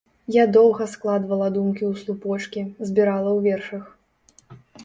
Я 0.35 0.45
доўга 0.55 0.87
складвала 0.93 1.49
думкі 1.59 1.83
ў 1.91 2.05
слупочкі, 2.05 2.65
збірала 2.93 3.29
ў 3.37 3.39
вершах. 3.49 3.85